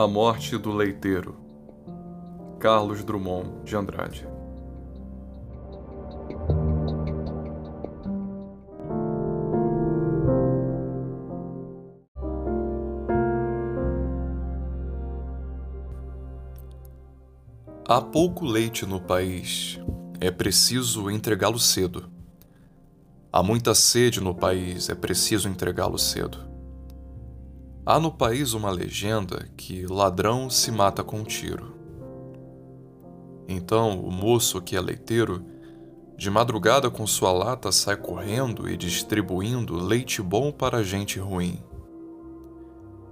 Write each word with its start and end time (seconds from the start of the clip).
A 0.00 0.08
Morte 0.08 0.56
do 0.56 0.72
Leiteiro 0.72 1.36
Carlos 2.58 3.04
Drummond 3.04 3.64
de 3.64 3.76
Andrade 3.76 4.26
Há 17.86 18.00
pouco 18.00 18.46
leite 18.46 18.86
no 18.86 19.02
país, 19.02 19.78
é 20.18 20.30
preciso 20.30 21.10
entregá-lo 21.10 21.58
cedo. 21.58 22.08
Há 23.30 23.42
muita 23.42 23.74
sede 23.74 24.18
no 24.18 24.34
país, 24.34 24.88
é 24.88 24.94
preciso 24.94 25.46
entregá-lo 25.46 25.98
cedo. 25.98 26.49
Há 27.90 27.98
no 27.98 28.12
país 28.12 28.52
uma 28.52 28.70
legenda 28.70 29.48
que 29.56 29.84
ladrão 29.84 30.48
se 30.48 30.70
mata 30.70 31.02
com 31.02 31.18
um 31.18 31.24
tiro. 31.24 31.74
Então 33.48 33.98
o 33.98 34.12
moço 34.12 34.62
que 34.62 34.76
é 34.76 34.80
leiteiro, 34.80 35.44
de 36.16 36.30
madrugada 36.30 36.88
com 36.88 37.04
sua 37.04 37.32
lata 37.32 37.72
sai 37.72 37.96
correndo 37.96 38.70
e 38.70 38.76
distribuindo 38.76 39.74
leite 39.74 40.22
bom 40.22 40.52
para 40.52 40.84
gente 40.84 41.18
ruim. 41.18 41.60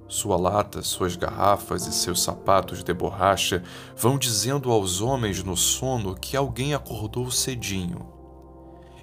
Sua 0.07 0.37
lata, 0.37 0.81
suas 0.81 1.17
garrafas 1.17 1.85
e 1.89 1.93
seus 1.93 2.23
sapatos 2.23 2.85
de 2.85 2.95
borracha 2.95 3.65
vão 3.97 4.17
dizendo 4.17 4.71
aos 4.71 5.01
homens 5.01 5.43
no 5.43 5.57
sono 5.57 6.15
que 6.15 6.37
alguém 6.37 6.73
acordou 6.73 7.33
cedinho 7.33 8.07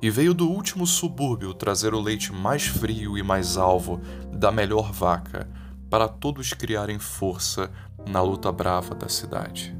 e 0.01 0.09
veio 0.09 0.33
do 0.33 0.49
último 0.49 0.87
subúrbio 0.87 1.53
trazer 1.53 1.93
o 1.93 1.99
leite 1.99 2.31
mais 2.31 2.65
frio 2.65 3.17
e 3.17 3.23
mais 3.23 3.57
alvo 3.57 3.99
da 4.31 4.53
melhor 4.53 4.93
vaca 4.93 5.64
para 5.95 6.09
todos 6.09 6.51
criarem 6.51 6.99
força 6.99 7.71
na 8.05 8.21
luta 8.21 8.51
brava 8.51 8.93
da 8.93 9.07
cidade. 9.07 9.73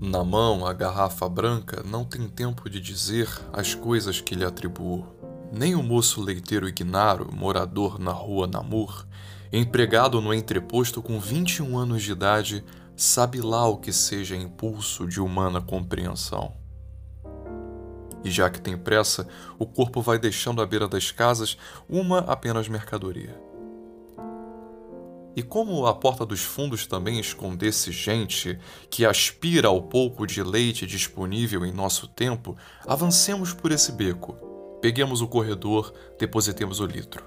Na 0.00 0.24
mão, 0.24 0.64
a 0.64 0.72
garrafa 0.72 1.28
branca 1.28 1.82
não 1.84 2.06
tem 2.06 2.26
tempo 2.26 2.70
de 2.70 2.80
dizer 2.80 3.28
as 3.52 3.74
coisas 3.74 4.22
que 4.22 4.34
lhe 4.34 4.46
atribuo. 4.46 5.06
Nem 5.52 5.74
o 5.74 5.82
moço 5.82 6.22
leiteiro 6.22 6.66
Ignaro, 6.66 7.30
morador 7.30 7.98
na 7.98 8.12
rua 8.12 8.46
Namur, 8.46 9.06
empregado 9.52 10.22
no 10.22 10.32
entreposto 10.32 11.02
com 11.02 11.20
21 11.20 11.76
anos 11.76 12.02
de 12.02 12.12
idade, 12.12 12.64
sabe 12.96 13.42
lá 13.42 13.68
o 13.68 13.76
que 13.76 13.92
seja 13.92 14.36
impulso 14.36 15.06
de 15.06 15.20
humana 15.20 15.60
compreensão. 15.60 16.54
E 18.24 18.30
já 18.30 18.48
que 18.48 18.58
tem 18.58 18.74
pressa, 18.74 19.28
o 19.58 19.66
corpo 19.66 20.00
vai 20.00 20.18
deixando 20.18 20.62
à 20.62 20.66
beira 20.66 20.88
das 20.88 21.10
casas 21.10 21.58
uma 21.90 22.20
apenas 22.20 22.68
mercadoria. 22.68 23.48
E 25.38 25.42
como 25.44 25.86
a 25.86 25.94
porta 25.94 26.26
dos 26.26 26.40
fundos 26.40 26.84
também 26.84 27.20
escondesse 27.20 27.92
gente 27.92 28.58
que 28.90 29.06
aspira 29.06 29.68
ao 29.68 29.80
pouco 29.80 30.26
de 30.26 30.42
leite 30.42 30.84
disponível 30.84 31.64
em 31.64 31.70
nosso 31.70 32.08
tempo, 32.08 32.56
avancemos 32.84 33.54
por 33.54 33.70
esse 33.70 33.92
beco, 33.92 34.32
peguemos 34.82 35.20
o 35.20 35.28
corredor, 35.28 35.94
depositemos 36.18 36.80
o 36.80 36.86
litro. 36.86 37.24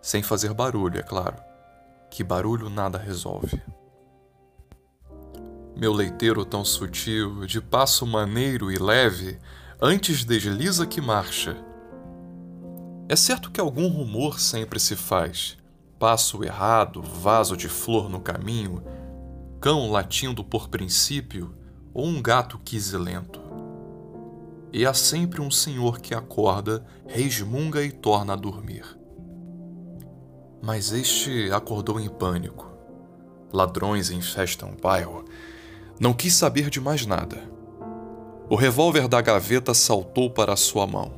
Sem 0.00 0.20
fazer 0.20 0.52
barulho, 0.52 0.98
é 0.98 1.02
claro, 1.04 1.36
que 2.10 2.24
barulho 2.24 2.68
nada 2.68 2.98
resolve. 2.98 3.62
Meu 5.76 5.92
leiteiro 5.92 6.44
tão 6.44 6.64
sutil, 6.64 7.46
de 7.46 7.60
passo 7.60 8.04
maneiro 8.04 8.68
e 8.68 8.78
leve, 8.78 9.38
antes 9.80 10.24
desliza 10.24 10.88
que 10.88 11.00
marcha. 11.00 11.56
É 13.08 13.14
certo 13.14 13.48
que 13.48 13.60
algum 13.60 13.86
rumor 13.86 14.40
sempre 14.40 14.80
se 14.80 14.96
faz, 14.96 15.56
passo 16.02 16.42
errado, 16.42 17.00
vaso 17.00 17.56
de 17.56 17.68
flor 17.68 18.10
no 18.10 18.18
caminho, 18.18 18.82
cão 19.60 19.88
latindo 19.88 20.42
por 20.42 20.68
princípio 20.68 21.54
ou 21.94 22.04
um 22.06 22.20
gato 22.20 22.58
quiselento. 22.58 23.40
E 24.72 24.84
há 24.84 24.92
sempre 24.94 25.40
um 25.40 25.48
senhor 25.48 26.00
que 26.00 26.12
acorda, 26.12 26.84
resmunga 27.06 27.84
e 27.84 27.92
torna 27.92 28.32
a 28.32 28.36
dormir. 28.36 28.84
Mas 30.60 30.90
este 30.90 31.52
acordou 31.52 32.00
em 32.00 32.08
pânico. 32.08 32.66
Ladrões 33.52 34.10
infestam 34.10 34.72
o 34.72 34.80
bairro. 34.80 35.24
Não 36.00 36.12
quis 36.12 36.34
saber 36.34 36.68
de 36.68 36.80
mais 36.80 37.06
nada. 37.06 37.48
O 38.50 38.56
revólver 38.56 39.06
da 39.06 39.20
gaveta 39.20 39.72
saltou 39.72 40.28
para 40.28 40.56
sua 40.56 40.84
mão. 40.84 41.12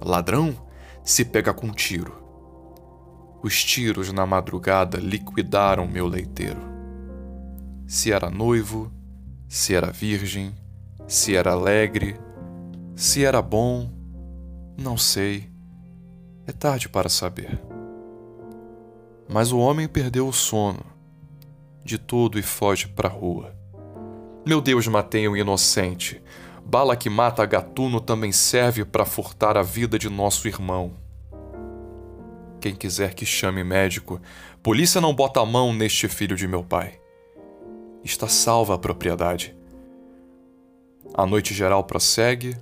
Ladrão 0.00 0.56
se 1.04 1.22
pega 1.22 1.52
com 1.52 1.70
tiro. 1.70 2.19
Os 3.42 3.64
tiros 3.64 4.12
na 4.12 4.26
madrugada 4.26 4.98
liquidaram 4.98 5.86
meu 5.86 6.06
leiteiro. 6.06 6.60
Se 7.86 8.12
era 8.12 8.30
noivo, 8.30 8.92
se 9.48 9.74
era 9.74 9.90
virgem, 9.90 10.54
se 11.08 11.34
era 11.34 11.52
alegre, 11.52 12.20
se 12.94 13.24
era 13.24 13.40
bom, 13.40 13.90
não 14.76 14.96
sei. 14.96 15.50
É 16.46 16.52
tarde 16.52 16.88
para 16.88 17.08
saber. 17.08 17.60
Mas 19.28 19.52
o 19.52 19.58
homem 19.58 19.88
perdeu 19.88 20.28
o 20.28 20.32
sono 20.32 20.90
de 21.84 21.98
tudo 21.98 22.38
e 22.38 22.42
foge 22.42 22.86
para 22.88 23.08
a 23.08 23.12
rua. 23.12 23.54
Meu 24.46 24.60
Deus, 24.60 24.86
matei 24.86 25.28
um 25.28 25.36
inocente. 25.36 26.22
Bala 26.64 26.96
que 26.96 27.10
mata 27.10 27.44
gatuno 27.44 28.00
também 28.00 28.32
serve 28.32 28.84
para 28.84 29.04
furtar 29.04 29.56
a 29.56 29.62
vida 29.62 29.98
de 29.98 30.08
nosso 30.08 30.46
irmão. 30.46 30.92
Quem 32.60 32.74
quiser 32.74 33.14
que 33.14 33.24
chame 33.24 33.64
médico, 33.64 34.20
polícia 34.62 35.00
não 35.00 35.14
bota 35.14 35.40
a 35.40 35.46
mão 35.46 35.72
neste 35.72 36.06
filho 36.08 36.36
de 36.36 36.46
meu 36.46 36.62
pai. 36.62 37.00
Está 38.04 38.28
salva 38.28 38.74
a 38.74 38.78
propriedade. 38.78 39.56
A 41.14 41.24
noite 41.24 41.54
geral 41.54 41.82
prossegue, 41.84 42.54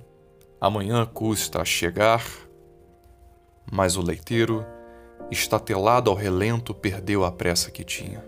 amanhã 0.59 1.05
custa 1.05 1.61
a 1.61 1.65
chegar, 1.65 2.25
mas 3.69 3.97
o 3.97 4.01
leiteiro, 4.01 4.65
estatelado 5.29 6.09
ao 6.09 6.15
relento, 6.15 6.73
perdeu 6.73 7.25
a 7.25 7.31
pressa 7.31 7.69
que 7.69 7.83
tinha. 7.83 8.23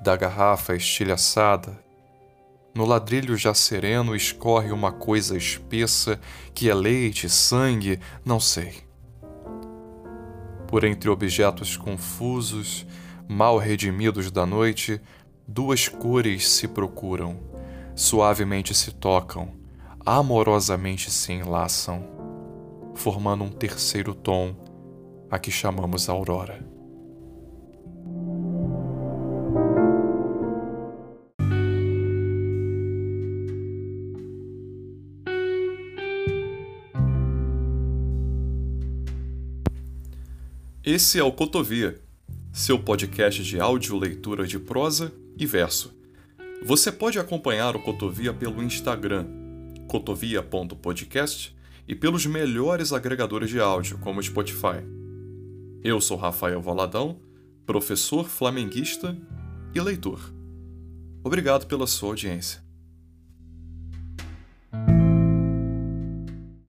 Da 0.00 0.16
garrafa 0.16 0.74
estilhaçada, 0.74 1.78
no 2.74 2.86
ladrilho 2.86 3.36
já 3.36 3.52
sereno 3.52 4.16
escorre 4.16 4.72
uma 4.72 4.92
coisa 4.92 5.36
espessa 5.36 6.18
que 6.54 6.70
é 6.70 6.74
leite, 6.74 7.28
sangue, 7.28 8.00
não 8.24 8.40
sei 8.40 8.84
por 10.74 10.82
entre 10.82 11.08
objetos 11.08 11.76
confusos, 11.76 12.84
mal 13.28 13.58
redimidos 13.58 14.28
da 14.32 14.44
noite, 14.44 15.00
duas 15.46 15.86
cores 15.86 16.48
se 16.48 16.66
procuram, 16.66 17.38
suavemente 17.94 18.74
se 18.74 18.90
tocam, 18.90 19.52
amorosamente 20.04 21.12
se 21.12 21.32
enlaçam, 21.32 22.02
formando 22.92 23.44
um 23.44 23.50
terceiro 23.50 24.16
tom 24.16 24.52
a 25.30 25.38
que 25.38 25.52
chamamos 25.52 26.08
aurora. 26.08 26.73
Esse 40.86 41.18
é 41.18 41.22
o 41.22 41.32
Cotovia, 41.32 41.98
seu 42.52 42.78
podcast 42.78 43.42
de 43.42 43.58
áudio 43.58 43.96
leitura 43.96 44.46
de 44.46 44.58
prosa 44.58 45.10
e 45.34 45.46
verso. 45.46 45.94
Você 46.62 46.92
pode 46.92 47.18
acompanhar 47.18 47.74
o 47.74 47.80
Cotovia 47.80 48.34
pelo 48.34 48.62
Instagram, 48.62 49.26
cotovia.podcast, 49.88 51.56
e 51.88 51.94
pelos 51.94 52.26
melhores 52.26 52.92
agregadores 52.92 53.48
de 53.48 53.58
áudio, 53.58 53.96
como 53.96 54.22
Spotify. 54.22 54.84
Eu 55.82 56.02
sou 56.02 56.18
Rafael 56.18 56.60
Valadão, 56.60 57.18
professor 57.64 58.28
flamenguista 58.28 59.16
e 59.74 59.80
leitor. 59.80 60.20
Obrigado 61.22 61.66
pela 61.66 61.86
sua 61.86 62.10
audiência. 62.10 62.63